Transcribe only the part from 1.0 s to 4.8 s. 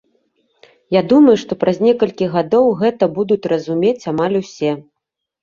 думаю, што праз некалькі гадоў гэта будуць разумець амаль усе!